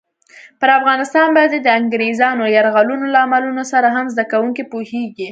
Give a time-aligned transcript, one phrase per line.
[0.59, 5.29] پر افغانستان باندې د انګریزانو یرغلونو لاملونو سره هم زده کوونکي پوهېږي.